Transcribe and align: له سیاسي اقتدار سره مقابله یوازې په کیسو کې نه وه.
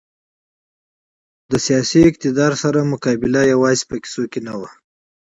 له 1.51 1.57
سیاسي 1.67 1.99
اقتدار 2.09 2.51
سره 2.63 2.89
مقابله 2.93 3.41
یوازې 3.53 3.83
په 3.89 3.95
کیسو 4.03 4.23
کې 4.31 4.39
نه 4.47 4.53
وه. 4.59 4.69